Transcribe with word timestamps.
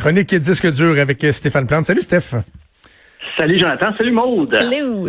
Chronique 0.00 0.34
disque 0.34 0.72
dur 0.72 0.98
avec 0.98 1.26
Stéphane 1.30 1.66
Plante. 1.66 1.84
Salut 1.84 2.00
Steph. 2.00 2.34
Salut 3.38 3.58
Jonathan, 3.58 3.88
salut 3.98 4.12
Maude. 4.12 4.54
Hello. 4.54 5.08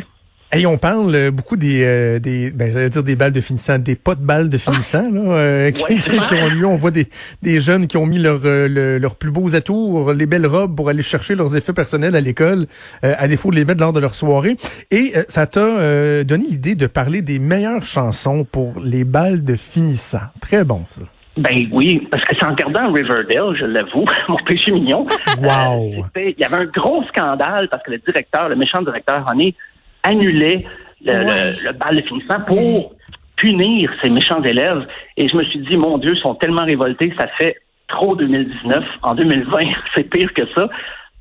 Hey, 0.51 0.65
on 0.65 0.77
parle 0.77 1.15
euh, 1.15 1.31
beaucoup 1.31 1.55
des, 1.55 1.81
euh, 1.85 2.19
des 2.19 2.51
ben, 2.51 2.73
j'allais 2.73 2.89
dire 2.89 3.03
des 3.03 3.15
balles 3.15 3.31
de 3.31 3.39
finissant, 3.39 3.79
des 3.79 3.95
pas 3.95 4.15
de 4.15 4.21
balles 4.21 4.49
de 4.49 4.57
finissant, 4.57 5.07
là, 5.09 5.21
euh, 5.21 5.71
qui, 5.71 5.81
Ouais, 5.83 5.95
qui- 5.97 6.09
qui 6.19 6.33
ont 6.33 6.49
lieu. 6.49 6.65
On 6.65 6.75
voit 6.75 6.91
des, 6.91 7.07
des 7.41 7.61
jeunes 7.61 7.87
qui 7.87 7.95
ont 7.95 8.05
mis 8.05 8.17
leur, 8.17 8.41
euh, 8.43 8.67
le- 8.67 8.97
leurs 8.97 9.15
plus 9.15 9.31
beaux 9.31 9.55
atours, 9.55 10.11
les 10.11 10.25
belles 10.25 10.45
robes 10.45 10.75
pour 10.75 10.89
aller 10.89 11.03
chercher 11.03 11.35
leurs 11.35 11.55
effets 11.55 11.71
personnels 11.71 12.17
à 12.17 12.19
l'école, 12.19 12.67
euh, 13.05 13.13
à 13.17 13.29
défaut 13.29 13.49
de 13.49 13.55
les 13.55 13.63
mettre 13.63 13.79
lors 13.79 13.93
de 13.93 14.01
leur 14.01 14.13
soirée. 14.13 14.57
Et 14.91 15.13
euh, 15.15 15.23
ça 15.29 15.47
t'a 15.47 15.61
euh, 15.61 16.25
donné 16.25 16.43
l'idée 16.49 16.75
de 16.75 16.85
parler 16.87 17.21
des 17.21 17.39
meilleures 17.39 17.85
chansons 17.85 18.43
pour 18.43 18.73
les 18.83 19.05
balles 19.05 19.45
de 19.45 19.55
finissant. 19.55 20.19
Très 20.41 20.65
bon, 20.65 20.83
ça. 20.89 21.01
Ben 21.37 21.67
oui, 21.71 22.07
parce 22.11 22.23
que 22.25 22.35
c'est 22.35 22.45
en 22.45 22.49
regardant 22.49 22.91
Riverdale, 22.91 23.55
je 23.55 23.65
l'avoue, 23.65 24.05
mon 24.27 24.37
péché 24.45 24.71
mignon. 24.71 25.05
Wow. 25.41 26.03
euh, 26.17 26.29
Il 26.29 26.35
y 26.39 26.43
avait 26.43 26.57
un 26.57 26.65
gros 26.65 27.03
scandale 27.05 27.69
parce 27.69 27.81
que 27.83 27.91
le 27.91 27.99
directeur, 27.99 28.49
le 28.49 28.55
méchant 28.55 28.81
directeur 28.81 29.25
René, 29.29 29.55
annulait 30.03 30.65
le, 31.03 31.11
Ouais. 31.13 31.51
le, 31.63 31.67
le 31.67 31.71
bal 31.73 31.95
de 31.95 32.01
finissant 32.01 32.43
pour 32.45 32.93
punir 33.37 33.91
ses 34.03 34.09
méchants 34.09 34.43
élèves. 34.43 34.85
Et 35.17 35.27
je 35.27 35.35
me 35.35 35.43
suis 35.45 35.59
dit, 35.59 35.77
mon 35.77 35.97
Dieu, 35.97 36.13
ils 36.15 36.21
sont 36.21 36.35
tellement 36.35 36.65
révoltés, 36.65 37.13
ça 37.17 37.27
fait 37.37 37.55
trop 37.87 38.15
2019. 38.15 38.83
En 39.03 39.15
2020, 39.15 39.59
c'est 39.95 40.03
pire 40.09 40.33
que 40.33 40.43
ça. 40.53 40.69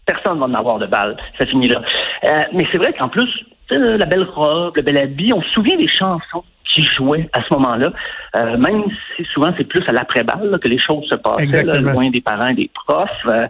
Personne 0.06 0.34
ne 0.34 0.40
va 0.40 0.46
en 0.46 0.54
avoir 0.54 0.78
de 0.78 0.86
bal. 0.86 1.16
Ça 1.38 1.46
finit 1.46 1.68
là. 1.68 1.80
Euh, 2.24 2.42
mais 2.52 2.66
c'est 2.72 2.78
vrai 2.78 2.92
qu'en 2.98 3.08
plus, 3.08 3.28
la 3.70 4.04
belle 4.06 4.24
robe, 4.24 4.76
le 4.76 4.82
bel 4.82 4.98
habit, 4.98 5.32
on 5.32 5.40
se 5.42 5.48
souvient 5.50 5.76
des 5.76 5.86
chansons 5.86 6.42
qui 6.64 6.84
jouaient 6.84 7.28
à 7.32 7.42
ce 7.42 7.52
moment-là. 7.54 7.92
Euh, 8.36 8.56
même 8.56 8.84
si 9.16 9.24
souvent 9.24 9.52
c'est 9.58 9.66
plus 9.66 9.82
à 9.88 9.92
l'après-balle 9.92 10.58
que 10.60 10.68
les 10.68 10.78
choses 10.78 11.04
se 11.08 11.16
passaient, 11.16 11.64
là, 11.64 11.80
loin 11.80 12.08
des 12.10 12.20
parents 12.20 12.48
et 12.48 12.54
des 12.54 12.70
profs. 12.72 13.10
Euh, 13.26 13.46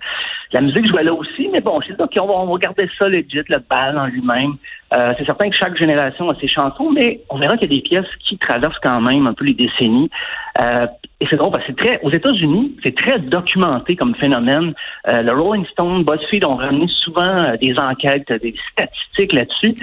la 0.53 0.61
musique 0.61 0.87
jouait 0.87 1.05
là 1.05 1.13
aussi, 1.13 1.49
mais 1.53 1.61
bon, 1.61 1.81
j'ai 1.81 1.95
dit, 1.95 2.03
OK, 2.03 2.17
on 2.21 2.27
va, 2.27 2.35
on 2.35 2.53
va 2.53 2.59
garder 2.59 2.89
ça 2.99 3.09
legit, 3.09 3.43
le 3.49 3.59
bal 3.59 3.99
en 3.99 4.07
lui-même. 4.07 4.55
Euh, 4.93 5.13
c'est 5.17 5.25
certain 5.25 5.49
que 5.49 5.57
chaque 5.57 5.77
génération 5.77 6.29
a 6.31 6.35
ses 6.41 6.49
chansons, 6.49 6.91
mais 6.91 7.21
on 7.29 7.39
verra 7.39 7.57
qu'il 7.57 7.71
y 7.71 7.75
a 7.75 7.77
des 7.77 7.83
pièces 7.83 8.13
qui 8.27 8.37
traversent 8.39 8.81
quand 8.83 9.01
même 9.01 9.27
un 9.27 9.35
peu 9.35 9.45
les 9.45 9.55
décennies. 9.55 10.11
Euh, 10.61 10.87
et 11.21 11.27
c'est 11.31 11.37
drôle 11.37 11.53
parce 11.53 11.65
que 11.65 11.73
c'est 11.73 11.85
très, 11.85 12.01
aux 12.03 12.11
États-Unis, 12.11 12.77
c'est 12.83 12.97
très 12.97 13.19
documenté 13.19 13.95
comme 13.95 14.15
phénomène. 14.17 14.73
Euh, 15.07 15.23
le 15.23 15.33
Rolling 15.33 15.67
Stone, 15.67 16.03
BuzzFeed 16.03 16.45
ont 16.45 16.57
ramené 16.57 16.87
souvent 16.89 17.23
euh, 17.23 17.57
des 17.59 17.79
enquêtes, 17.79 18.33
des 18.43 18.55
statistiques 18.73 19.33
là-dessus. 19.35 19.75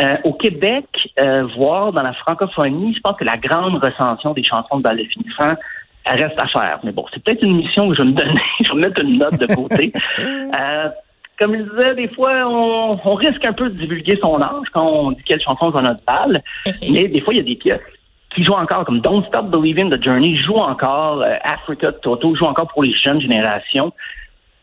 Euh, 0.00 0.16
au 0.24 0.32
Québec, 0.32 0.86
euh, 1.20 1.46
voire 1.56 1.92
dans 1.92 2.02
la 2.02 2.12
francophonie, 2.14 2.94
je 2.94 3.00
pense 3.00 3.16
que 3.16 3.24
la 3.24 3.36
grande 3.36 3.82
recension 3.82 4.32
des 4.32 4.44
chansons 4.44 4.78
de 4.78 4.82
bal 4.82 4.96
de 4.96 5.04
finissant 5.04 5.54
reste 6.06 6.38
à 6.38 6.46
faire. 6.46 6.78
Mais 6.84 6.92
bon, 6.92 7.04
c'est 7.12 7.22
peut-être 7.22 7.42
une 7.42 7.56
mission 7.56 7.88
que 7.88 7.96
je 7.96 8.02
vais 8.02 8.08
me 8.08 8.14
donner. 8.14 8.40
je 8.64 8.68
vais 8.68 8.74
me 8.74 8.80
mettre 8.80 9.02
une 9.02 9.18
note 9.18 9.38
de 9.38 9.54
côté. 9.54 9.92
Euh, 10.52 10.88
comme 11.38 11.56
je 11.56 11.62
disais, 11.62 11.94
des 11.94 12.08
fois, 12.08 12.32
on, 12.44 12.98
on 13.02 13.14
risque 13.14 13.46
un 13.46 13.52
peu 13.52 13.70
de 13.70 13.78
divulguer 13.78 14.18
son 14.20 14.42
âge 14.42 14.66
quand 14.74 14.84
on 14.84 15.12
dit 15.12 15.22
quelle 15.24 15.40
chanson 15.40 15.70
va 15.70 15.80
notre 15.80 16.04
bal. 16.04 16.42
Mais 16.82 17.06
des 17.06 17.20
fois, 17.20 17.32
il 17.32 17.36
y 17.36 17.40
a 17.40 17.44
des 17.44 17.54
pièces 17.54 17.80
qui 18.34 18.44
jouent 18.44 18.54
encore, 18.54 18.84
comme 18.84 19.00
Don't 19.00 19.24
Stop 19.26 19.46
Believing 19.46 19.90
the 19.90 20.02
Journey, 20.02 20.36
joue 20.36 20.56
encore, 20.56 21.22
euh, 21.22 21.34
Africa 21.42 21.92
Toto 21.92 22.34
joue 22.34 22.44
encore 22.44 22.68
pour 22.68 22.82
les 22.82 22.92
jeunes 22.92 23.20
générations. 23.20 23.92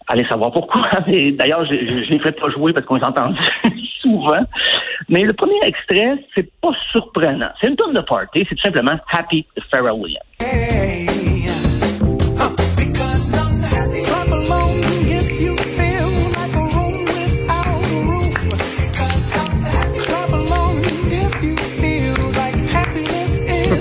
Allez 0.08 0.26
savoir 0.26 0.52
pourquoi. 0.52 0.90
D'ailleurs, 1.08 1.66
je 1.66 1.76
ne 1.76 2.02
les 2.10 2.20
ferai 2.20 2.32
pas 2.32 2.50
jouer 2.50 2.74
parce 2.74 2.86
qu'on 2.86 2.96
les 2.96 3.04
a 3.04 3.10
entendus 3.10 3.40
souvent. 4.02 4.40
Mais 5.10 5.22
le 5.24 5.34
premier 5.34 5.60
extrait, 5.64 6.16
c'est 6.36 6.50
pas 6.62 6.72
surprenant. 6.92 7.50
C'est 7.62 7.68
une 7.68 7.76
tonne 7.76 7.94
de 7.94 8.02
party. 8.02 8.46
C'est 8.50 8.56
tout 8.56 8.62
simplement 8.62 8.98
Happy 9.12 9.46
de 9.56 9.62
Pharrell 9.72 9.94
Williams. 9.94 10.24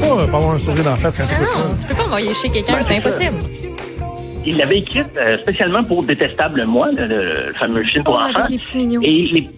Pas, 0.00 0.22
euh, 0.22 0.26
pas 0.26 0.36
avoir 0.36 0.54
un 0.54 0.58
sourire 0.58 0.84
d'en 0.84 0.96
face 0.96 1.16
quand 1.16 1.24
ça. 1.24 1.40
Non, 1.40 1.76
tu 1.78 1.86
peux 1.86 1.94
pas 1.94 2.04
envoyer 2.04 2.34
chez 2.34 2.48
quelqu'un, 2.50 2.82
c'est 2.82 2.96
impossible. 2.96 3.34
Il 4.44 4.56
l'avait 4.58 4.78
écrite 4.78 5.08
euh, 5.16 5.38
spécialement 5.38 5.82
pour 5.82 6.02
Détestable 6.04 6.64
Moi, 6.66 6.90
le, 6.92 7.06
le 7.06 7.52
fameux 7.54 7.82
film 7.82 8.04
pour 8.04 8.14
Oh, 8.14 8.22
enfants. 8.22 8.38
avec 8.40 8.50
les 8.50 8.58
petits 8.58 8.76
mignons. 8.78 9.00
Et 9.02 9.22
les, 9.32 9.50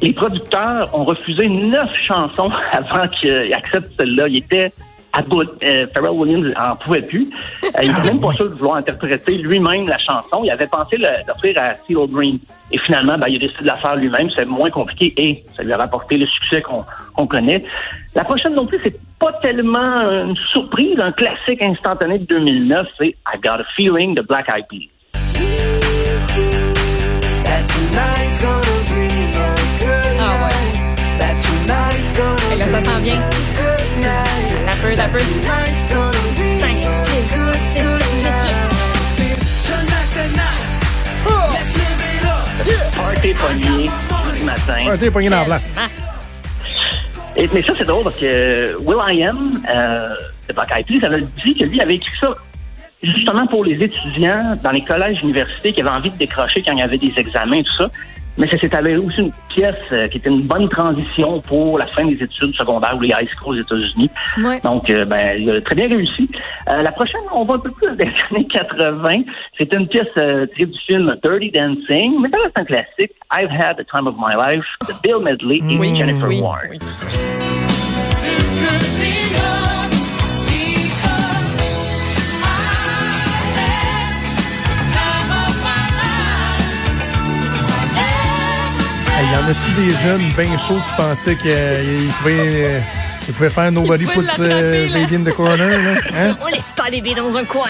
les 0.00 0.12
producteurs 0.12 0.88
ont 0.92 1.04
refusé 1.04 1.48
neuf 1.48 1.94
chansons 1.94 2.50
avant 2.72 3.08
qu'il 3.08 3.52
accepte 3.52 3.90
celle-là. 3.98 4.28
Il 4.28 4.36
était 4.36 4.72
à 5.12 5.22
bout. 5.22 5.44
Euh, 5.62 5.86
Pharrell 5.94 6.12
Williams 6.12 6.52
en 6.56 6.76
pouvait 6.76 7.02
plus. 7.02 7.28
Euh, 7.64 7.68
il 7.82 7.88
n'était 7.88 8.04
même 8.04 8.20
pas 8.20 8.32
sûr 8.34 8.48
de 8.48 8.54
vouloir 8.54 8.76
interpréter 8.76 9.38
lui-même 9.38 9.88
la 9.88 9.98
chanson. 9.98 10.42
Il 10.44 10.50
avait 10.50 10.66
pensé 10.66 10.96
l'offrir 10.96 11.58
à 11.58 11.74
CeeLo 11.74 12.06
Green. 12.06 12.38
Et 12.70 12.78
finalement, 12.78 13.16
ben, 13.18 13.28
il 13.28 13.36
a 13.36 13.38
décidé 13.38 13.62
de 13.62 13.66
la 13.66 13.76
faire 13.78 13.96
lui-même. 13.96 14.30
C'est 14.34 14.44
moins 14.44 14.70
compliqué 14.70 15.12
et 15.16 15.44
ça 15.56 15.62
lui 15.62 15.72
a 15.72 15.76
rapporté 15.76 16.16
le 16.16 16.26
succès 16.26 16.62
qu'on 16.62 16.84
qu'on 17.14 17.26
connaît. 17.26 17.64
La 18.14 18.24
prochaine 18.24 18.54
non 18.54 18.66
plus, 18.66 18.78
c'est 18.84 18.98
pas 19.18 19.32
tellement 19.42 20.02
une 20.24 20.36
surprise, 20.52 20.98
un 21.00 21.12
classique 21.12 21.62
instantané 21.62 22.18
de 22.18 22.26
2009. 22.26 22.86
C'est 22.98 23.08
I 23.08 23.38
Got 23.42 23.60
a 23.60 23.64
Feeling 23.76 24.14
de 24.14 24.22
Black 24.22 24.48
Eyed 24.54 24.66
Peas. 24.68 24.97
Ça 32.70 32.84
s'en 32.84 32.98
vient. 33.00 33.20
T'as 34.00 34.76
peu, 34.82 34.92
t'as 34.94 35.08
peu. 35.08 35.18
Tonight's 35.18 35.92
gonna 35.92 36.10
be 36.36 36.50
5, 36.58 36.84
6, 36.84 36.88
7, 36.88 37.84
8, 38.22 39.28
tonight's 39.66 40.14
the 40.14 40.26
night. 40.36 40.62
Let's 41.52 41.72
live 41.74 42.02
it 42.14 42.24
up. 42.24 42.96
Party 42.96 43.34
pogné 43.34 43.90
du 44.36 44.42
matin. 44.44 44.96
T'es 44.98 45.10
pogné 45.10 45.28
dans 45.30 45.38
la 45.40 45.44
place. 45.44 45.76
Et- 47.36 47.48
mais 47.52 47.62
ça, 47.62 47.72
c'est 47.76 47.84
drôle 47.84 48.02
parce 48.04 48.16
que 48.16 48.76
Will 48.80 48.98
I 49.06 49.22
Am, 49.24 49.62
euh, 49.72 50.08
de 50.48 50.52
Black 50.52 50.70
Eyed 50.76 50.86
Peas, 51.00 51.06
avait 51.06 51.22
dit 51.44 51.54
que 51.54 51.64
lui 51.64 51.80
avait 51.80 51.94
écrit 51.96 52.16
ça 52.20 52.30
justement 53.02 53.46
pour 53.46 53.64
les 53.64 53.74
étudiants 53.82 54.56
dans 54.62 54.70
les 54.70 54.82
collèges 54.82 55.20
universités 55.22 55.72
qui 55.72 55.80
avaient 55.80 55.90
envie 55.90 56.10
de 56.10 56.16
décrocher 56.18 56.62
quand 56.62 56.72
il 56.72 56.78
y 56.78 56.82
avait 56.82 56.98
des 56.98 57.12
examens 57.16 57.56
et 57.58 57.64
tout 57.64 57.74
ça. 57.76 57.88
Mais 58.36 58.48
ça 58.48 58.56
s'est 58.56 58.72
avéré 58.72 58.98
aussi 58.98 59.18
une 59.20 59.32
pièce 59.48 59.74
euh, 59.90 60.06
qui 60.06 60.18
était 60.18 60.30
une 60.30 60.42
bonne 60.42 60.68
transition 60.68 61.40
pour 61.40 61.76
la 61.76 61.88
fin 61.88 62.04
des 62.06 62.22
études 62.22 62.54
secondaires 62.54 62.96
ou 62.96 63.00
les 63.00 63.08
high 63.08 63.28
schools 63.30 63.56
aux 63.56 63.60
États-Unis. 63.60 64.08
Ouais. 64.44 64.60
Donc, 64.62 64.88
euh, 64.90 65.04
ben, 65.04 65.40
il 65.40 65.50
a 65.50 65.60
très 65.60 65.74
bien 65.74 65.88
réussi. 65.88 66.30
Euh, 66.68 66.80
la 66.82 66.92
prochaine, 66.92 67.20
on 67.34 67.44
va 67.44 67.54
un 67.54 67.58
peu 67.58 67.72
plus 67.72 67.90
des 67.96 68.08
années 68.30 68.46
80. 68.46 69.22
C'est 69.58 69.74
une 69.74 69.88
pièce 69.88 70.06
euh, 70.18 70.46
tirée 70.54 70.66
du 70.70 70.78
film 70.86 71.16
Dirty 71.20 71.50
Dancing, 71.50 72.20
mais 72.22 72.28
ça 72.30 72.36
reste 72.44 72.58
un 72.60 72.64
classique. 72.64 73.10
I've 73.32 73.50
Had 73.50 73.76
the 73.78 73.86
Time 73.90 74.06
of 74.06 74.14
My 74.16 74.34
Life 74.36 74.64
de 74.82 74.92
Bill 75.02 75.20
Medley 75.20 75.56
et 75.56 75.76
Oui, 75.76 75.96
Jennifer 75.96 76.28
oui, 76.28 76.40
Warren. 76.40 76.70
oui. 76.70 77.37
Y 89.32 89.36
en 89.36 89.48
a-tu 89.50 89.72
des 89.82 89.90
jeunes 89.90 90.32
bien 90.36 90.58
chauds 90.58 90.74
qui 90.74 90.96
pensaient 90.96 91.36
qu'ils 91.36 92.12
pouvaient, 92.18 92.64
euh, 92.64 92.80
ils 93.28 93.34
pouvaient 93.34 93.50
faire 93.50 93.72
Nobody 93.72 94.04
pouvaient 94.06 94.26
Puts 94.26 94.40
euh. 94.40 94.88
Baby 94.92 95.16
in 95.16 95.24
the 95.24 95.34
Corner, 95.34 95.82
là? 95.82 95.94
Hein? 96.16 96.36
On 96.44 96.46
laisse 96.48 96.72
pas 96.76 96.90
bébé 96.90 97.14
dans 97.14 97.36
un 97.36 97.44
coin. 97.44 97.68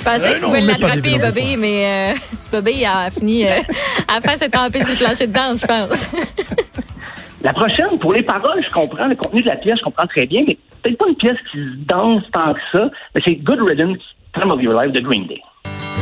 Je 0.00 0.04
pensais 0.04 0.28
Euh, 0.28 0.32
qu'il 0.34 0.42
pouvait 0.42 0.60
l'attraper, 0.60 1.18
Bobby, 1.18 1.56
mais 1.56 2.14
euh, 2.14 2.18
Bobby 2.52 2.84
a 2.84 3.10
fini 3.10 3.46
euh, 3.46 3.58
à 4.06 4.20
faire 4.20 4.36
cette 4.38 4.52
tempête 4.52 4.84
sur 4.84 4.92
le 4.92 4.98
plancher 4.98 5.26
de 5.26 5.32
danse, 5.32 5.60
je 5.62 5.66
pense. 5.66 6.10
La 7.42 7.52
prochaine, 7.52 7.98
pour 8.00 8.12
les 8.12 8.22
paroles, 8.22 8.62
je 8.64 8.70
comprends. 8.70 9.06
Le 9.06 9.14
contenu 9.14 9.42
de 9.42 9.48
la 9.48 9.56
pièce, 9.56 9.78
je 9.78 9.84
comprends 9.84 10.06
très 10.08 10.26
bien, 10.26 10.42
mais 10.46 10.58
peut-être 10.82 10.98
pas 10.98 11.06
une 11.08 11.14
pièce 11.14 11.36
qui 11.50 11.58
se 11.58 11.86
danse 11.86 12.22
tant 12.32 12.52
que 12.52 12.60
ça, 12.72 12.90
mais 13.14 13.22
c'est 13.24 13.36
Good 13.36 13.60
Riddance, 13.62 13.98
Time 14.34 14.50
of 14.50 14.60
Your 14.60 14.80
Life 14.80 14.92
de 14.92 15.00
Green 15.00 15.26
Day. 15.28 15.40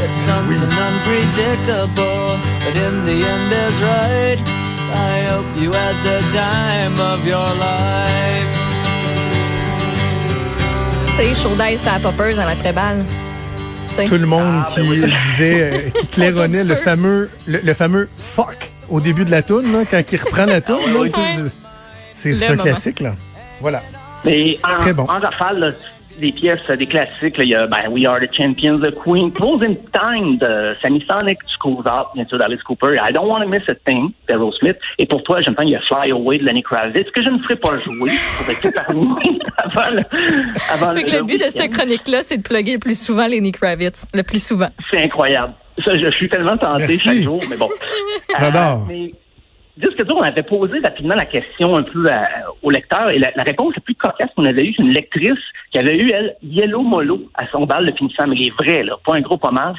It's 0.02 0.19
something 0.19 0.61
unpredictable, 0.61 2.38
but 2.64 2.76
in 2.76 3.05
the 3.05 3.23
end 3.25 3.52
is 3.52 3.82
right. 3.82 4.65
I 4.93 5.23
hope 5.31 5.47
you 5.61 5.71
had 5.73 5.97
the 6.05 6.21
time 6.33 6.99
of 7.00 7.27
your 7.27 7.49
life. 7.59 8.47
Tu 11.17 11.23
sais, 11.23 11.35
Chaudais, 11.35 11.79
poppers 12.03 12.37
dans 12.37 12.44
l'après-balle. 12.44 13.05
Tout 14.06 14.19
le 14.19 14.27
monde 14.27 14.62
ah, 14.67 14.71
ben 14.77 14.83
qui 14.85 14.91
oui. 14.91 15.00
disait, 15.00 15.62
euh, 15.62 15.91
qui 15.91 16.06
claironnait 16.11 16.65
le 16.65 16.77
fameux, 16.77 17.31
le, 17.47 17.61
le, 17.65 17.75
fameux 17.75 18.09
fuck 18.19 18.71
au 18.91 19.00
début 19.00 19.25
de 19.25 19.31
la 19.31 19.43
toune, 19.43 19.73
là, 19.73 19.85
quand 19.91 20.03
il 20.12 20.21
reprend 20.21 20.44
la 20.44 20.61
toune. 20.61 20.79
c'est 22.12 22.44
un 22.44 22.50
moment. 22.50 22.62
classique, 22.62 23.00
là. 23.00 23.12
Voilà. 23.61 23.83
En, 24.27 24.81
Très 24.81 24.93
bon. 24.93 25.05
en 25.05 25.19
rafale, 25.19 25.59
là, 25.59 25.73
des 26.18 26.32
pièces, 26.32 26.60
euh, 26.70 26.76
des 26.76 26.86
classiques, 26.86 27.36
là, 27.38 27.44
il 27.44 27.50
y 27.50 27.54
a 27.54 27.66
ben, 27.66 27.88
We 27.90 28.06
Are 28.06 28.18
the 28.20 28.32
Champions, 28.32 28.78
The 28.78 28.94
Queen, 28.94 29.32
Closing 29.32 29.76
Time 29.92 30.38
de 30.38 30.74
Sammy 30.80 31.04
Sonic, 31.08 31.38
du 31.38 31.52
Schools 31.54 31.84
Out, 31.86 32.08
bien 32.14 32.26
sûr 32.26 32.38
d'Alice 32.38 32.62
Cooper, 32.62 32.96
I 33.02 33.12
Don't 33.12 33.26
Want 33.26 33.40
to 33.40 33.48
Miss 33.48 33.62
a 33.68 33.74
Thing 33.74 34.10
d'Aerosmith. 34.28 34.76
Et 34.98 35.06
pour 35.06 35.22
toi, 35.22 35.40
j'entends, 35.40 35.64
il 35.64 35.70
y 35.70 35.76
a 35.76 35.80
Fly 35.80 36.10
Away 36.10 36.38
de 36.38 36.44
Lenny 36.44 36.62
Kravitz, 36.62 37.10
que 37.10 37.22
je 37.22 37.30
ne 37.30 37.38
ferai 37.38 37.56
pas 37.56 37.78
jouer 37.78 38.10
pour 38.38 38.50
être 38.50 38.66
épargné 38.66 39.38
avant 39.58 39.90
le, 39.90 40.02
avant 40.72 40.92
Fait 40.94 41.04
que 41.04 41.16
le 41.16 41.22
but 41.24 41.38
de 41.38 41.50
cette 41.50 41.72
chronique-là, 41.72 42.22
c'est 42.26 42.38
de 42.38 42.42
plugger 42.42 42.74
le 42.74 42.78
plus 42.78 43.00
souvent 43.00 43.26
Lenny 43.26 43.52
Kravitz. 43.52 44.06
Le 44.14 44.22
plus 44.22 44.44
souvent. 44.44 44.68
C'est 44.90 45.02
incroyable. 45.02 45.54
Ça, 45.84 45.98
je 45.98 46.10
suis 46.12 46.28
tellement 46.28 46.56
tenté 46.56 46.86
Merci. 46.88 46.98
chaque 46.98 47.20
jour, 47.20 47.40
mais 47.50 47.56
bon. 47.56 47.68
J'adore. 48.40 48.86
mais 48.88 49.12
Disque 49.76 50.05
dur, 50.06 50.17
on 50.17 50.23
avait 50.23 50.43
posé 50.43 50.78
rapidement 50.82 51.14
la 51.14 51.26
question 51.26 51.76
un 51.76 51.82
peu 51.82 52.11
à- 52.11 52.28
au 52.62 52.70
lecteur 52.70 53.11
et 53.11 53.19
la, 53.19 53.31
la 53.37 53.43
réponse 53.43 53.75
la 53.76 53.82
plus 53.82 53.94
cocasse 53.94 54.31
qu'on 54.34 54.46
avait 54.46 54.64
eue, 54.64 54.73
c'est 54.75 54.82
une 54.82 54.90
lectrice 54.94 55.38
qui 55.70 55.78
avait 55.78 55.99
eu, 55.99 56.11
elle, 56.11 56.34
Yellow 56.43 56.81
Molo 56.82 57.20
à 57.34 57.46
son 57.49 57.67
bal 57.67 57.84
de 57.84 57.93
finissant, 57.96 58.26
mais 58.26 58.37
les 58.37 58.50
vrais, 58.50 58.82
là, 58.84 58.96
pas 59.05 59.14
un 59.17 59.20
gros 59.20 59.38
hommage. 59.43 59.76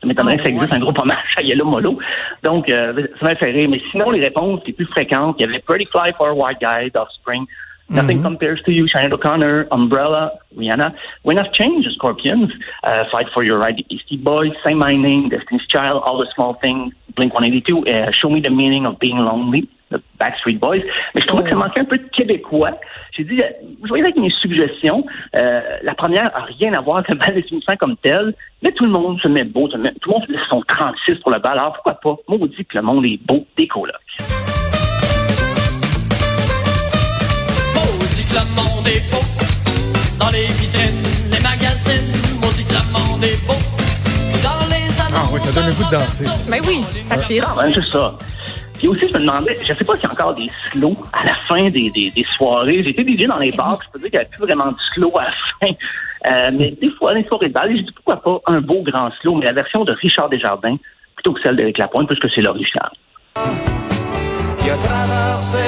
Ça 0.00 0.08
m'étonnerait 0.08 0.36
que 0.38 0.42
ça 0.42 0.48
existe 0.48 0.72
un 0.72 0.80
gros 0.80 0.92
hommage 1.00 1.34
à 1.36 1.42
Yellow 1.42 1.64
Molo. 1.64 1.96
Donc, 2.42 2.68
euh, 2.68 3.06
ça 3.20 3.26
m'a 3.26 3.36
fait 3.36 3.52
rire. 3.52 3.68
Mais 3.70 3.80
sinon, 3.92 4.10
les 4.10 4.20
réponses 4.20 4.60
les 4.66 4.72
plus 4.72 4.86
fréquentes, 4.86 5.36
il 5.38 5.46
y 5.46 5.48
avait 5.48 5.60
Pretty 5.60 5.86
Fly 5.86 6.12
for 6.18 6.26
a 6.26 6.32
White 6.34 6.58
Guy 6.60 6.90
d'Offspring, 6.90 7.44
Nothing 7.92 8.22
Compares 8.22 8.62
to 8.62 8.72
You, 8.72 8.86
Sinead 8.86 9.12
O'Connor, 9.12 9.68
Umbrella, 9.70 10.38
Rihanna, 10.56 10.94
When 11.22 11.38
I've 11.38 11.52
Changed, 11.52 11.88
Scorpions, 11.94 12.50
uh, 12.84 13.04
Fight 13.12 13.26
for 13.34 13.44
Your 13.44 13.58
Right, 13.58 13.76
The 13.76 13.84
Beastie 13.88 14.16
Boys, 14.16 14.52
Say 14.64 14.74
My 14.74 14.94
Name, 14.94 15.28
Destiny's 15.28 15.66
Child, 15.66 16.02
All 16.04 16.18
the 16.18 16.26
Small 16.34 16.54
Things, 16.54 16.94
Blink-182, 17.16 17.88
uh, 17.88 18.10
Show 18.10 18.30
Me 18.30 18.40
the 18.40 18.50
Meaning 18.50 18.86
of 18.86 18.98
Being 18.98 19.18
Lonely, 19.18 19.68
The 19.90 20.02
Backstreet 20.18 20.58
Boys. 20.58 20.82
Mais 21.14 21.20
je 21.20 21.26
trouvais 21.26 21.44
que 21.44 21.50
ça 21.50 21.56
manquait 21.56 21.80
un 21.80 21.84
peu 21.84 21.98
de 21.98 22.08
québécois. 22.08 22.78
J'ai 23.12 23.24
dit, 23.24 23.42
euh, 23.42 23.48
je 23.82 23.88
voyais 23.88 24.04
avec 24.04 24.16
mes 24.16 24.30
suggestions, 24.30 25.04
euh, 25.36 25.60
la 25.82 25.94
première 25.94 26.34
a 26.34 26.44
rien 26.44 26.72
à 26.72 26.80
voir 26.80 26.98
avec 26.98 27.10
le 27.10 27.16
bal 27.16 27.78
comme 27.78 27.96
tel, 27.98 28.34
mais 28.62 28.72
tout 28.72 28.84
le 28.84 28.90
monde 28.90 29.20
se 29.20 29.28
met 29.28 29.44
beau, 29.44 29.68
tout 29.68 29.76
le 29.76 29.82
monde 29.82 29.92
tout 30.00 30.10
le 30.10 30.18
monde 30.18 30.26
fait 30.26 30.48
son 30.48 30.62
36 30.62 31.16
pour 31.16 31.30
le 31.30 31.38
bal, 31.38 31.58
alors 31.58 31.74
pourquoi 31.74 31.94
pas? 31.94 32.16
Maudit 32.28 32.64
que 32.64 32.78
le 32.78 32.82
monde 32.82 33.04
est 33.04 33.20
beau 33.26 33.44
des 33.58 33.68
colocs. 33.68 34.31
Oui, 45.32 45.40
ça 45.40 45.60
donne 45.60 45.68
le 45.68 45.74
goût 45.74 45.84
de 45.84 45.90
danser. 45.90 46.24
Ben 46.50 46.60
oui, 46.66 46.84
ça 47.04 47.16
fit. 47.18 47.40
Ouais, 47.40 47.72
c'est 47.74 47.90
ça. 47.90 48.14
Puis 48.74 48.88
aussi, 48.88 49.08
je 49.08 49.14
me 49.14 49.20
demandais, 49.20 49.58
je 49.62 49.72
sais 49.72 49.84
pas 49.84 49.94
s'il 49.94 50.04
y 50.04 50.06
a 50.06 50.12
encore 50.12 50.34
des 50.34 50.50
slows 50.70 50.96
à 51.12 51.24
la 51.24 51.34
fin 51.46 51.70
des, 51.70 51.90
des, 51.90 52.10
des 52.10 52.26
soirées. 52.36 52.82
J'ai 52.82 52.90
été 52.90 53.02
DJ 53.02 53.26
dans 53.26 53.38
les 53.38 53.52
bars, 53.52 53.78
je 53.84 53.90
peux 53.92 53.98
dire 54.00 54.10
qu'il 54.10 54.18
n'y 54.18 54.24
a 54.24 54.28
plus 54.28 54.42
vraiment 54.42 54.72
de 54.72 54.76
slow 54.92 55.16
à 55.18 55.24
la 55.24 55.30
fin. 55.60 55.74
Euh, 56.26 56.50
mais 56.52 56.72
des 56.80 56.90
fois, 56.98 57.14
les 57.14 57.24
soirées 57.24 57.48
de 57.48 57.52
bal, 57.52 57.74
j'ai 57.74 57.82
dit 57.82 57.92
pourquoi 57.92 58.22
pas 58.22 58.52
un 58.52 58.60
beau 58.60 58.82
grand 58.82 59.10
slow, 59.20 59.36
mais 59.36 59.46
la 59.46 59.52
version 59.52 59.84
de 59.84 59.92
Richard 59.92 60.28
Desjardins 60.28 60.76
plutôt 61.14 61.32
que 61.32 61.42
celle 61.42 61.56
d'Éric 61.56 61.78
Lapointe, 61.78 62.08
puisque 62.08 62.28
c'est 62.34 62.42
l'original. 62.42 62.90
Il 64.64 64.70
a 64.70 64.76
traversé 64.76 65.58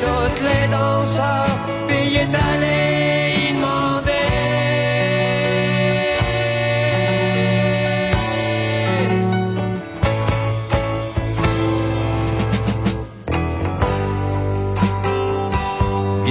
toutes 0.00 0.40
les 0.40 0.68
danseurs, 0.70 1.51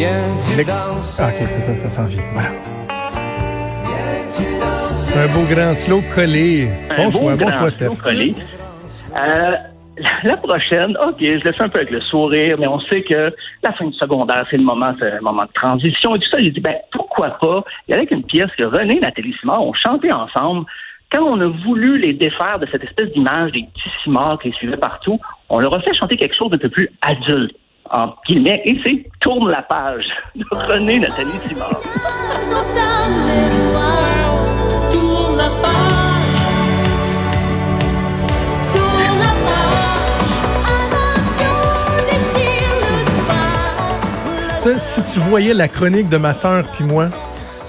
Le- 0.05 0.63
danser? 0.63 1.21
Ah, 1.23 1.27
ok, 1.27 1.47
c'est 1.47 1.61
ça, 1.61 1.75
ça 1.75 1.89
s'en 1.89 2.05
vient. 2.05 2.23
Voilà. 2.33 2.49
Un 5.13 5.27
beau 5.27 5.43
grand 5.53 5.75
slow 5.75 6.01
collé. 6.15 6.69
Un 6.89 7.03
Bon 7.05 7.11
choix, 7.11 7.35
bon 7.35 7.51
choix, 7.51 7.69
slow 7.69 7.91
Steph. 7.91 8.01
collé. 8.01 8.33
Euh, 9.19 9.51
la 10.23 10.37
prochaine, 10.37 10.97
OK, 11.07 11.17
je 11.19 11.43
laisse 11.43 11.59
un 11.59 11.69
peu 11.69 11.81
avec 11.81 11.91
le 11.91 12.01
sourire, 12.01 12.55
mais 12.57 12.65
on 12.65 12.79
sait 12.79 13.03
que 13.03 13.31
la 13.61 13.73
fin 13.73 13.85
du 13.85 13.93
secondaire, 13.93 14.43
c'est 14.49 14.57
le 14.57 14.63
moment, 14.65 14.91
c'est 14.99 15.11
un 15.11 15.21
moment 15.21 15.43
de 15.43 15.51
transition 15.53 16.15
et 16.15 16.19
tout 16.19 16.29
ça. 16.31 16.39
J'ai 16.39 16.49
dit, 16.49 16.61
ben, 16.61 16.75
pourquoi 16.91 17.31
pas? 17.39 17.63
Il 17.87 17.91
y 17.91 17.93
avait 17.93 18.07
qu'une 18.07 18.23
pièce 18.23 18.49
que 18.57 18.63
René 18.63 18.97
et 18.97 19.01
Nathalie 19.01 19.35
Simard 19.39 19.61
ont 19.63 19.73
chanté 19.73 20.11
ensemble. 20.11 20.65
Quand 21.11 21.23
on 21.23 21.39
a 21.41 21.47
voulu 21.65 21.99
les 21.99 22.13
défaire 22.13 22.57
de 22.57 22.65
cette 22.71 22.83
espèce 22.85 23.11
d'image 23.11 23.51
des 23.51 23.63
petits 23.63 23.89
cimards 24.03 24.39
qui 24.39 24.47
les 24.47 24.55
suivaient 24.55 24.77
partout, 24.77 25.19
on 25.49 25.59
leur 25.59 25.75
a 25.75 25.81
fait 25.81 25.93
chanter 25.93 26.15
quelque 26.15 26.35
chose 26.35 26.49
d'un 26.49 26.57
peu 26.57 26.69
plus 26.69 26.89
adulte, 27.01 27.53
en 27.91 28.13
guillemets, 28.27 28.61
et 28.65 28.79
c'est 28.83 29.05
Tourne 29.19 29.49
la 29.49 29.61
page 29.61 30.05
de 30.35 30.45
René 30.51 30.99
Nathalie 30.99 31.31
Simard. 31.47 31.81
Si 44.77 45.01
tu 45.13 45.19
voyais 45.21 45.55
la 45.55 45.67
chronique 45.67 46.07
de 46.07 46.17
ma 46.17 46.33
sœur 46.35 46.65
puis 46.71 46.83
moi, 46.83 47.09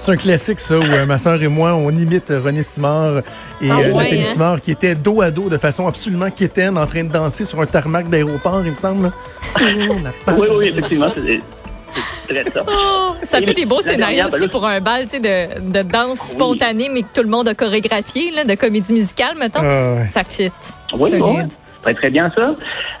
c'est 0.03 0.11
un 0.11 0.17
classique 0.17 0.59
ça 0.59 0.77
où 0.77 0.83
euh, 0.83 1.05
ma 1.05 1.17
sœur 1.17 1.41
et 1.41 1.47
moi 1.47 1.73
on 1.75 1.89
imite 1.91 2.29
René 2.29 2.61
Simard 2.61 3.19
et 3.61 3.69
Ah 3.69 3.79
euh, 3.79 3.91
ouais, 3.91 4.03
Nathalie 4.03 4.19
hein? 4.19 4.23
Simard 4.23 4.61
qui 4.61 4.71
étaient 4.71 4.95
dos 4.95 5.21
à 5.21 5.31
dos 5.31 5.47
de 5.49 5.57
façon 5.57 5.87
absolument 5.87 6.29
quétaine 6.29 6.77
en 6.77 6.85
train 6.85 7.05
de 7.05 7.11
danser 7.11 7.45
sur 7.45 7.61
un 7.61 7.65
tarmac 7.65 8.09
d'aéroport, 8.09 8.61
il 8.65 8.71
me 8.71 8.75
semble. 8.75 9.13
Oui, 9.61 10.47
oui, 10.51 10.67
effectivement, 10.67 11.09
très 11.09 12.43
ça. 12.51 12.65
Oh, 12.67 13.13
ça 13.23 13.39
Et 13.39 13.45
fait 13.45 13.53
des 13.53 13.65
beaux 13.65 13.79
scénarios 13.81 14.25
ben 14.29 14.37
aussi 14.37 14.47
pour 14.49 14.65
un 14.65 14.81
bal, 14.81 15.05
de, 15.07 15.71
de 15.71 15.81
danse 15.83 16.19
spontanée, 16.19 16.89
mais 16.91 17.03
que 17.03 17.11
tout 17.13 17.21
le 17.21 17.29
monde 17.29 17.47
a 17.47 17.53
chorégraphié, 17.53 18.31
là, 18.31 18.43
de 18.43 18.55
comédie 18.55 18.93
musicale, 18.93 19.35
mettons. 19.39 19.59
Ah 19.61 19.93
ouais. 20.01 20.07
Ça 20.07 20.23
fit. 20.23 20.51
Oui, 20.93 21.11
oui. 21.13 21.35
Très, 21.83 21.93
très 21.93 22.09
bien 22.09 22.31
ça. 22.35 22.55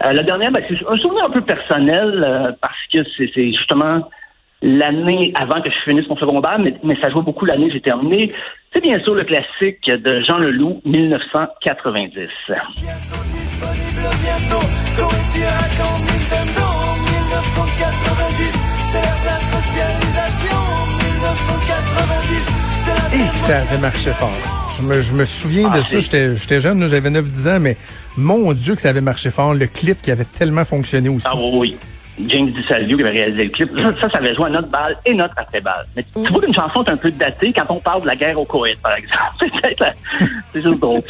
Euh, 0.05 0.13
la 0.13 0.23
dernière, 0.23 0.51
ben, 0.51 0.61
c'est 0.67 0.75
un 0.87 0.97
souvenir 0.97 1.25
un 1.25 1.29
peu 1.31 1.41
personnel 1.41 2.23
euh, 2.23 2.51
parce 2.61 2.77
que 2.91 2.99
c'est 3.17 3.31
c'est 3.33 3.51
justement 3.51 4.09
l'année 4.63 5.33
avant 5.35 5.61
que 5.61 5.69
je 5.69 5.75
finisse 5.83 6.07
mon 6.07 6.15
secondaire, 6.15 6.57
mais, 6.57 6.73
mais 6.83 6.95
ça 7.01 7.09
jouait 7.09 7.21
beaucoup 7.21 7.45
l'année 7.45 7.67
que 7.67 7.73
j'ai 7.73 7.81
terminé. 7.81 8.31
C'est 8.73 8.81
bien 8.81 8.97
sûr 9.03 9.13
le 9.13 9.23
classique 9.25 9.83
de 9.85 10.21
Jean 10.27 10.37
Leloup, 10.39 10.81
1990. 10.85 12.15
disponible 12.15 14.09
bientôt. 14.23 14.65
Comédie 14.97 15.43
à 15.45 15.67
ton 15.77 15.93
Nintendo 16.07 16.67
1990, 17.11 18.55
c'est 18.89 19.01
l'ère 19.03 19.19
de 19.19 19.25
la 19.27 19.39
socialisation. 19.51 20.61
1990, 21.11 22.55
c'est 22.83 22.95
la 22.95 23.05
Et 23.15 23.29
que 23.29 23.37
ça 23.37 23.57
avait 23.59 23.81
marché 23.81 24.09
fort. 24.11 24.31
Je 24.79 24.87
me, 24.87 25.01
je 25.01 25.13
me 25.13 25.25
souviens 25.25 25.69
Ah, 25.71 25.77
de 25.77 25.81
ça, 25.83 25.89
c'est- 25.89 26.01
j'étais 26.01 26.35
j'étais 26.37 26.61
jeune, 26.61 26.87
j'avais 26.89 27.09
9-10 27.09 27.47
ans, 27.47 27.59
mais 27.59 27.77
mon 28.17 28.53
Dieu 28.53 28.75
que 28.75 28.81
ça 28.81 28.89
avait 28.89 29.01
marché 29.01 29.29
fort. 29.29 29.53
Le 29.53 29.67
clip 29.67 30.01
qui 30.01 30.09
avait 30.11 30.25
tellement 30.25 30.65
fonctionné 30.65 31.09
aussi. 31.09 31.27
Ah 31.29 31.35
oui. 31.37 31.77
James 32.27 32.51
DiSalvio 32.51 32.97
qui 32.97 33.03
avait 33.03 33.11
réalisé 33.11 33.43
le 33.45 33.49
clip. 33.49 33.69
Ça, 33.77 33.91
ça, 33.99 34.09
ça 34.09 34.17
avait 34.19 34.35
joué 34.35 34.45
à 34.45 34.49
notre 34.49 34.69
balle 34.69 34.95
et 35.05 35.13
notre 35.13 35.33
après-balle. 35.37 35.85
Mais 35.95 36.03
tu 36.03 36.19
vois 36.31 36.41
qu'une 36.41 36.53
chanson 36.53 36.83
est 36.83 36.89
un 36.91 36.97
peu 36.97 37.09
datée 37.11 37.51
quand 37.53 37.65
on 37.69 37.79
parle 37.79 38.01
de 38.03 38.07
la 38.07 38.15
guerre 38.15 38.39
au 38.39 38.45
Koweït, 38.45 38.79
par 38.81 38.93
exemple. 38.95 39.21
C'est 39.39 39.51
peut-être 39.51 39.79
la- 39.79 39.93
c'est 40.53 40.61
juste 40.61 40.79
drôle. 40.79 41.01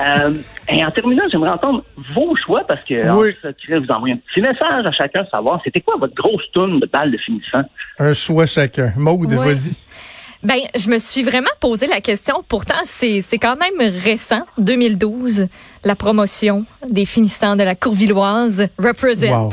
Euh, 0.00 0.34
et 0.68 0.84
en 0.84 0.90
terminant, 0.92 1.24
j'aimerais 1.30 1.50
entendre 1.50 1.82
vos 2.14 2.34
choix 2.36 2.64
parce 2.66 2.82
que 2.84 3.10
en 3.10 3.18
Oui. 3.18 3.32
secret, 3.42 3.80
vous 3.80 3.86
envoyez 3.92 4.14
un 4.14 4.18
petit 4.18 4.40
message 4.40 4.86
à 4.86 4.92
chacun 4.92 5.26
savoir 5.34 5.60
c'était 5.64 5.80
quoi 5.80 5.96
votre 5.98 6.14
grosse 6.14 6.44
tourne 6.52 6.78
de 6.78 6.86
balle 6.86 7.10
de 7.10 7.18
finissant. 7.18 7.62
Un 7.98 8.12
choix 8.12 8.46
chacun. 8.46 8.92
Maude, 8.96 9.32
Ouais. 9.32 9.46
vas-y. 9.46 9.74
Ben, 10.42 10.58
je 10.76 10.88
me 10.90 10.98
suis 10.98 11.22
vraiment 11.22 11.50
posé 11.60 11.86
la 11.86 12.00
question. 12.00 12.42
Pourtant, 12.48 12.74
c'est 12.84 13.22
c'est 13.22 13.38
quand 13.38 13.56
même 13.56 13.92
récent, 14.02 14.42
2012, 14.58 15.46
la 15.84 15.94
promotion 15.94 16.64
des 16.88 17.04
finissants 17.04 17.54
de 17.54 17.62
la 17.62 17.74
Courvilloise 17.76 18.66
Represent. 18.78 19.30
Wow. 19.30 19.50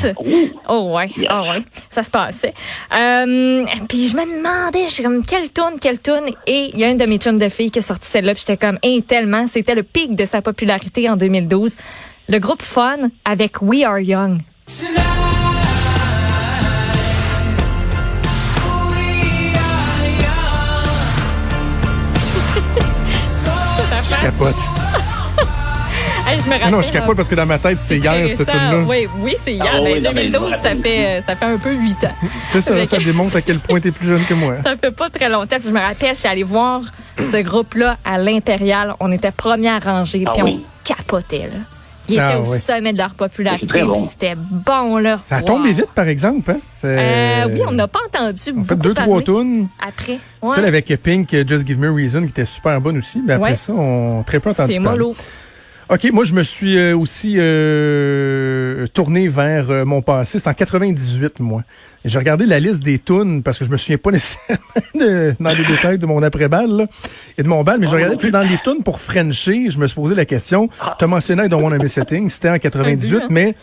Oh 0.68 0.94
ouais, 0.96 1.12
Yes. 1.16 1.28
oh 1.32 1.42
ouais, 1.52 1.64
ça 1.90 2.02
se 2.02 2.10
passait. 2.10 2.54
Euh, 2.96 3.66
puis 3.88 4.10
je 4.10 4.16
me 4.16 4.38
demandais, 4.38 4.86
je 4.88 4.94
suis 4.96 5.04
comme 5.04 5.24
quelle 5.24 5.50
tourne, 5.50 5.80
quelle 5.80 6.00
tourne, 6.00 6.28
et 6.48 6.72
il 6.74 6.80
y 6.80 6.84
a 6.84 6.90
une 6.90 6.98
de 6.98 7.06
mes 7.06 7.18
chums 7.18 7.38
de 7.40 7.50
filles 7.50 7.72
qui 7.72 7.80
a 7.80 7.84
sorti 7.84 8.08
celle-là, 8.08 8.34
puis 8.34 8.44
j'étais 8.48 8.58
comme, 8.58 8.80
hey, 8.82 9.04
tellement, 9.04 9.46
c'était 9.48 9.76
le 9.76 9.84
pic 9.84 10.16
de 10.16 10.26
sa 10.26 10.42
popularité 10.42 11.10
en 11.10 11.16
2012. 11.18 11.76
Le 12.28 12.40
groupe 12.40 12.62
Fun 12.62 13.10
avec 13.26 13.62
We 13.62 13.84
Are 13.84 14.00
Young. 14.00 14.42
Capote. 24.40 24.56
Hey, 26.28 26.40
je 26.40 26.48
me 26.48 26.54
rappelle. 26.54 26.70
Non, 26.72 26.82
je 26.84 26.92
capote 26.92 27.16
parce 27.16 27.28
que 27.28 27.34
dans 27.34 27.48
ma 27.48 27.58
tête, 27.58 27.80
c'est 27.80 27.98
hier, 27.98 28.14
cette 28.28 28.46
tune-là. 28.48 28.84
Oui, 28.86 29.08
oui, 29.18 29.36
c'est 29.44 29.54
hier. 29.54 29.66
Ah 29.68 29.80
mais 29.84 29.94
oui, 29.94 30.02
non, 30.02 30.12
mais 30.14 30.26
je 30.26 30.28
me 30.28 30.34
2012, 30.34 30.52
ça 30.52 30.58
rappelle 30.58 30.82
fait, 30.84 31.22
ça 31.26 31.36
fait 31.36 31.46
un 31.46 31.58
peu 31.58 31.74
huit 31.74 32.04
ans. 32.04 32.14
C'est 32.44 32.62
ça, 32.62 32.86
ça 32.86 32.98
démontre 33.00 33.36
à 33.38 33.42
quel 33.42 33.58
point 33.58 33.80
t'es 33.80 33.90
plus 33.90 34.06
jeune 34.06 34.24
que 34.24 34.36
moi. 34.36 34.54
Ça 34.64 34.76
fait 34.78 34.92
pas 34.92 35.10
très 35.10 35.28
longtemps 35.28 35.58
que 35.58 35.64
je 35.64 35.72
me 35.72 35.80
rappelle, 35.80 36.14
je 36.14 36.20
suis 36.20 36.28
allée 36.30 36.44
voir 36.44 36.82
ce 37.18 37.42
groupe-là 37.42 37.98
à 38.06 38.20
l'Impérial. 38.20 38.94
On 39.00 39.12
était 39.12 39.32
première 39.32 39.84
rangée, 39.84 40.24
Ah 40.28 40.32
puis 40.36 40.44
oui. 40.44 40.64
on 40.64 40.94
capotait, 40.94 41.50
là. 41.52 41.60
Ils 42.10 42.20
Ah 42.20 42.32
étaient 42.32 42.40
au 42.40 42.52
oui. 42.52 42.60
sommet 42.60 42.94
de 42.94 42.98
leur 42.98 43.14
popularité, 43.14 43.84
bon. 43.84 43.94
c'était 43.96 44.36
bon, 44.36 44.98
là. 44.98 45.20
Ça 45.26 45.38
a 45.38 45.40
Wow. 45.40 45.46
tombé 45.46 45.74
vite, 45.74 45.92
par 45.94 46.08
exemple. 46.08 46.52
Hein? 46.52 46.60
Euh, 46.86 47.48
oui, 47.52 47.62
on 47.68 47.72
n'a 47.74 47.88
pas 47.88 48.00
entendu 48.08 48.40
On 48.50 48.54
beaucoup 48.62 48.68
fait 48.70 48.76
deux, 48.78 48.94
parler 48.94 49.24
trois 49.24 49.42
tunes. 49.42 49.68
après. 49.86 50.20
Ouais. 50.42 50.56
Celle 50.56 50.66
avec 50.66 50.88
Pink, 51.04 51.30
Just 51.48 51.68
Give 51.68 51.78
Me 51.80 51.90
a 51.90 51.94
Reason, 51.94 52.22
qui 52.22 52.30
était 52.30 52.46
super 52.46 52.80
bonne 52.80 52.98
aussi. 52.98 53.22
Mais 53.26 53.34
après 53.34 53.52
Ouais. 53.52 53.56
ça, 53.58 53.74
on 53.74 54.24
très 54.24 54.40
peu 54.40 54.50
entendu 54.50 54.74
C'est 54.74 54.80
parler. 54.80 55.00
mollo. 55.00 55.16
OK, 55.92 56.12
moi, 56.14 56.24
je 56.24 56.34
me 56.34 56.44
suis 56.44 56.78
euh, 56.78 56.96
aussi 56.96 57.36
euh, 57.38 58.86
tourné 58.94 59.28
vers 59.28 59.72
euh, 59.72 59.86
mon 59.86 60.02
passé. 60.04 60.38
C'est 60.38 60.48
en 60.48 60.54
98, 60.54 61.40
moi. 61.40 61.64
J'ai 62.06 62.20
regardé 62.20 62.46
la 62.46 62.60
liste 62.60 62.82
des 62.84 63.00
tunes 63.00 63.42
parce 63.42 63.58
que 63.58 63.66
je 63.66 63.72
me 63.72 63.78
souviens 63.78 63.98
pas 63.98 64.12
nécessairement 64.12 64.60
de- 64.94 65.34
dans 65.40 65.50
les 65.50 65.66
détails 65.66 65.98
de 65.98 66.06
mon 66.06 66.22
après-balle 66.22 66.88
et 67.38 67.44
de 67.44 67.48
mon 67.48 67.64
bal, 67.64 67.80
mais 67.80 67.88
Ah, 67.88 67.90
j'ai 67.90 67.96
regardé 67.96 68.18
puis 68.18 68.30
dans 68.32 68.44
les 68.44 68.60
tunes 68.64 68.84
pour 68.84 69.00
Frencher, 69.02 69.70
je 69.72 69.80
me 69.80 69.88
suis 69.88 69.96
posé 69.96 70.14
la 70.16 70.26
question. 70.26 70.70
Tu 71.00 71.04
as 71.04 71.08
mentionné 71.08 71.48
Wanna 71.54 71.78
Miss 71.80 71.98
a 71.98 72.06
Thing, 72.06 72.30
c'était 72.30 72.50
en 72.50 72.60
98, 72.60 73.16
hein? 73.24 73.28
mais 73.32 73.56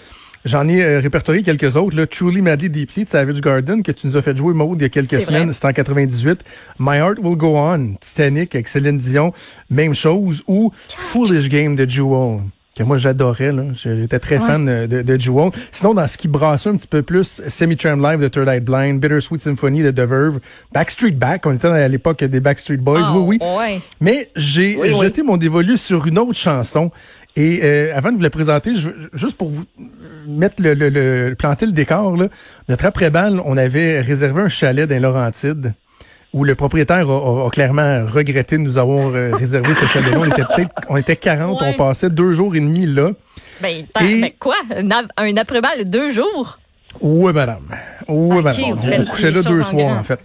j'en 0.44 0.68
ai 0.68 0.82
euh, 0.82 1.00
répertorié 1.00 1.42
quelques 1.42 1.76
autres. 1.76 1.96
Là. 1.96 2.06
Truly 2.06 2.42
Madly 2.42 2.70
Deeply 2.70 3.04
de 3.04 3.08
Savage 3.08 3.40
Garden 3.40 3.82
que 3.82 3.92
tu 3.92 4.06
nous 4.06 4.16
as 4.16 4.22
fait 4.22 4.36
jouer, 4.36 4.54
Maud, 4.54 4.78
il 4.78 4.82
y 4.82 4.86
a 4.86 4.88
quelques 4.88 5.22
semaines. 5.22 5.52
C'était 5.52 5.66
en 5.66 5.72
98. 5.72 6.44
My 6.78 6.96
Heart 6.96 7.18
Will 7.20 7.36
Go 7.36 7.56
On, 7.56 7.86
Titanic 8.00 8.54
avec 8.54 8.68
Céline 8.68 8.98
Dion, 8.98 9.32
même 9.70 9.94
chose. 9.94 10.42
Ou 10.46 10.72
Foolish 10.88 11.48
Game 11.48 11.76
de 11.76 11.88
Jewel 11.88 12.40
que 12.76 12.82
moi 12.84 12.96
j'adorais. 12.98 13.52
là. 13.52 13.62
J'étais 13.74 14.18
très 14.18 14.38
Ouais. 14.38 14.46
fan 14.46 14.86
de, 14.86 15.02
de 15.02 15.18
Jewel. 15.20 15.50
Sinon, 15.72 15.94
dans 15.94 16.06
ce 16.06 16.16
qui 16.18 16.28
brassait 16.28 16.68
un 16.68 16.76
petit 16.76 16.86
peu 16.86 17.02
plus, 17.02 17.42
Semi-Tram 17.48 18.02
Live 18.02 18.20
de 18.20 18.28
Third 18.28 18.48
Eye 18.48 18.60
Blind, 18.60 19.00
Bittersweet 19.00 19.40
Symphony 19.40 19.82
de 19.82 19.90
The 19.90 20.00
Verve, 20.08 20.40
Backstreet 20.72 21.12
Back, 21.12 21.46
on 21.46 21.52
était 21.54 21.68
à 21.68 21.88
l'époque 21.88 22.22
des 22.22 22.40
Backstreet 22.40 22.76
Boys, 22.78 23.02
Ah, 23.04 23.12
oui, 23.16 23.38
oui. 23.40 23.48
ouais. 23.58 23.80
Mais 24.00 24.30
j'ai 24.36 24.76
Oui, 24.76 24.90
oui. 24.92 24.98
jeté 25.00 25.22
mon 25.22 25.36
dévolu 25.36 25.76
sur 25.76 26.06
une 26.06 26.18
autre 26.18 26.34
chanson. 26.38 26.90
Et 27.38 27.60
euh, 27.62 27.92
avant 27.94 28.12
de 28.12 28.16
vous 28.16 28.22
la 28.22 28.30
présenter, 28.30 28.74
je, 28.74 28.88
juste 29.12 29.36
pour 29.36 29.50
vous 29.50 29.64
mettre 30.26 30.62
le, 30.62 30.72
le, 30.72 30.88
le- 30.88 31.34
planter 31.34 31.66
le 31.66 31.72
décor, 31.72 32.16
là, 32.16 32.28
notre 32.68 32.86
après-balle, 32.86 33.40
on 33.44 33.56
avait 33.58 34.00
réservé 34.00 34.40
un 34.42 34.48
chalet 34.48 34.88
dans 34.88 35.00
Laurentides 35.02 35.74
où 36.36 36.44
le 36.44 36.54
propriétaire 36.54 37.08
a, 37.08 37.14
a- 37.44 37.46
a 37.46 37.50
clairement 37.50 38.04
regretté 38.06 38.58
de 38.58 38.62
nous 38.62 38.76
avoir 38.76 39.08
euh, 39.14 39.34
réservé 39.36 39.72
ce 39.74 39.86
chalet-là. 39.86 40.18
On 40.20 40.24
était 40.26 40.44
peut-être, 40.44 40.70
on 40.90 40.96
était 40.98 41.16
40, 41.16 41.60
Ouais. 41.62 41.68
on 41.70 41.72
passait 41.78 42.10
deux 42.10 42.32
jours 42.32 42.54
et 42.54 42.60
demi 42.60 42.84
là. 42.84 43.10
Ben, 43.62 43.84
Et- 44.02 44.20
ben 44.20 44.30
quoi? 44.38 44.56
Un, 45.16 45.36
après-balle 45.38 45.78
de 45.78 45.84
deux 45.84 46.10
jours? 46.12 46.58
Oui, 47.00 47.32
madame. 47.32 47.62
Oui, 48.06 48.42
madame. 48.42 48.76
On 49.00 49.04
couchait 49.10 49.30
là 49.30 49.40
deux 49.42 49.60
en 49.60 49.64
soirs, 49.64 49.98
en 49.98 50.04
fait. 50.04 50.20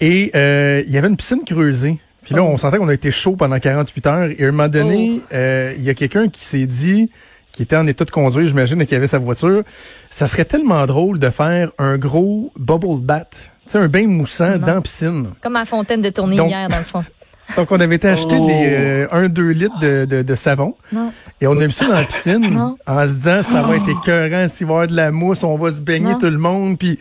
Et 0.00 0.30
euh, 0.36 0.82
il 0.86 0.92
y 0.92 0.98
avait 0.98 1.08
une 1.08 1.16
piscine 1.16 1.42
creusée. 1.44 1.98
Puis 2.22 2.34
là, 2.34 2.42
Oh. 2.44 2.48
on 2.52 2.56
sentait 2.56 2.78
qu'on 2.78 2.88
a 2.88 2.94
été 2.94 3.10
chaud 3.10 3.34
pendant 3.36 3.58
48 3.58 4.06
heures. 4.06 4.28
Et 4.38 4.44
à 4.44 4.48
un 4.48 4.50
moment 4.52 4.68
donné, 4.68 5.20
euh, 5.32 5.74
il 5.76 5.82
y 5.82 5.90
a 5.90 5.94
quelqu'un 5.94 6.28
qui 6.28 6.44
s'est 6.44 6.66
dit, 6.66 7.10
qui 7.52 7.62
était 7.64 7.76
en 7.76 7.86
état 7.88 8.04
de 8.04 8.10
conduire, 8.10 8.46
j'imagine, 8.46 8.80
et 8.80 8.86
qui 8.86 8.94
avait 8.94 9.08
sa 9.08 9.18
voiture, 9.18 9.62
ça 10.10 10.28
serait 10.28 10.44
tellement 10.44 10.86
drôle 10.86 11.18
de 11.18 11.28
faire 11.30 11.72
un 11.78 11.98
gros 11.98 12.52
bubble 12.56 13.00
bath. 13.00 13.49
Tu 13.66 13.72
sais, 13.72 13.78
un 13.78 13.88
bain 13.88 14.06
moussant 14.06 14.56
dans 14.58 14.74
la 14.74 14.80
piscine. 14.80 15.28
Comme 15.42 15.56
à 15.56 15.64
Fontaine 15.64 16.00
de 16.00 16.10
tournée 16.10 16.36
Donc- 16.36 16.50
hier, 16.50 16.68
dans 16.68 16.78
le 16.78 16.84
fond. 16.84 17.04
Donc, 17.56 17.70
on 17.72 17.80
avait 17.80 17.96
été 17.96 18.08
acheter 18.08 18.36
Oh. 18.38 18.46
des 18.46 18.66
euh, 18.70 19.08
1-2 19.12 19.50
litres 19.52 19.78
de, 19.80 20.04
de, 20.04 20.22
de 20.22 20.34
savon. 20.36 20.74
Non. 20.92 21.12
Et 21.40 21.46
on 21.48 21.60
a 21.60 21.66
mis 21.66 21.72
ça 21.72 21.86
dans 21.86 21.94
la 21.94 22.04
piscine 22.04 22.38
Non. 22.48 22.76
en 22.86 23.08
se 23.08 23.12
disant, 23.14 23.42
ça 23.42 23.62
va 23.62 23.76
être 23.76 23.88
écœurant 23.88 24.46
s'il 24.48 24.66
va 24.66 24.72
y 24.72 24.74
avoir 24.76 24.86
de 24.88 24.94
la 24.96 25.10
mousse, 25.10 25.42
on 25.42 25.56
va 25.56 25.72
se 25.72 25.80
baigner 25.80 26.12
Non. 26.12 26.18
tout 26.18 26.26
le 26.30 26.38
monde. 26.38 26.78
Puis 26.78 26.98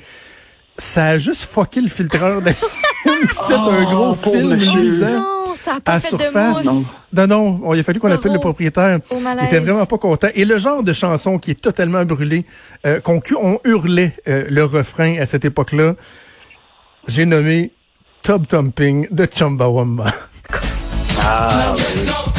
ça 0.77 1.05
a 1.07 1.17
juste 1.19 1.43
fucké 1.43 1.81
le 1.81 1.87
filtreur 1.87 2.39
de 2.41 2.45
la 2.47 2.53
piscine, 2.53 2.81
puis 3.03 3.27
fait 3.47 3.53
un 3.53 3.61
Oh, 3.63 3.85
gros 3.85 4.15
pauvre 4.15 4.31
film 4.37 4.53
luisant 4.53 5.11
Non, 5.19 5.53
ça 5.55 5.73
a 5.73 5.75
à 5.75 5.79
pas 5.81 5.99
fait 5.99 6.09
surface. 6.09 6.63
de 6.63 6.69
mousse. 6.69 6.97
Non, 7.13 7.27
non, 7.27 7.59
on- 7.63 7.73
il 7.75 7.79
a 7.81 7.83
fallu 7.83 7.99
qu'on 7.99 8.11
appelle 8.11 8.33
le 8.33 8.39
propriétaire. 8.39 8.99
Il 9.11 9.45
était 9.45 9.59
vraiment 9.59 9.85
pas 9.85 9.97
content. 9.99 10.29
Et 10.33 10.45
le 10.45 10.57
genre 10.57 10.81
de 10.81 10.93
chanson 10.93 11.37
qui 11.37 11.51
est 11.51 11.61
totalement 11.61 12.03
brûlée, 12.05 12.45
euh, 12.87 12.99
qu'on 13.01 13.21
on 13.39 13.59
hurlait 13.65 14.15
euh, 14.27 14.45
le 14.49 14.63
refrain 14.63 15.15
à 15.19 15.25
cette 15.27 15.45
époque-là, 15.45 15.93
j'ai 17.07 17.25
nommé 17.25 17.71
Tub 18.21 18.47
Thumping 18.47 19.07
de 19.11 19.27
Chumbawamba. 19.33 20.13
Ah, 21.21 21.73
oui. 21.75 22.09
Ah! 22.09 22.29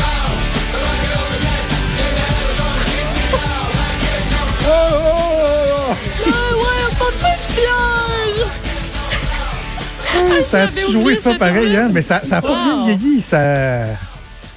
Ça 10.42 10.62
a 10.62 10.90
joué 10.90 11.14
ça 11.14 11.34
pareil, 11.34 11.76
hein? 11.76 11.88
Mais 11.92 12.02
ça, 12.02 12.24
ça 12.24 12.38
a 12.38 12.42
pas 12.42 12.48
bien 12.48 12.86
vieilli, 12.86 13.20
ça. 13.20 13.84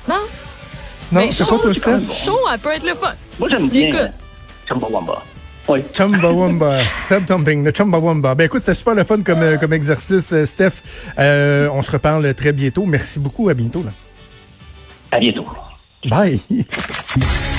Non? 0.07 0.15
Non, 1.11 1.31
c'est 1.31 1.47
pas 1.47 1.59
tout 1.59 1.73
ça. 1.73 1.99
chaud, 2.11 2.39
elle 2.51 2.59
peut 2.59 2.71
être 2.71 2.85
le 2.85 2.95
fun. 2.95 3.13
Moi, 3.39 3.49
j'aime 3.49 3.69
bien 3.69 4.11
Chumbawamba. 4.67 5.23
Oui. 5.67 5.83
Chumbawamba, 5.93 6.77
Tub 7.07 7.25
Thumping, 7.25 7.63
le 7.63 7.71
Chumbawamba. 7.71 8.35
Ben 8.35 8.45
écoute, 8.45 8.61
c'était 8.61 8.73
super 8.73 8.95
le 8.95 9.03
fun 9.03 9.21
comme, 9.21 9.41
euh, 9.41 9.57
comme 9.57 9.73
exercice, 9.73 10.33
euh, 10.33 10.45
Steph. 10.45 10.81
Euh, 11.19 11.69
on 11.71 11.81
se 11.81 11.91
reparle 11.91 12.33
très 12.33 12.51
bientôt. 12.51 12.85
Merci 12.85 13.19
beaucoup, 13.19 13.49
à 13.49 13.53
bientôt. 13.53 13.83
Là. 13.83 13.91
À 15.11 15.19
bientôt. 15.19 15.45
Bye. 16.05 16.39